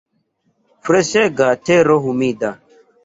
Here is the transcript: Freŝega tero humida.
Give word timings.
Freŝega 0.87 1.49
tero 1.71 1.99
humida. 2.07 2.55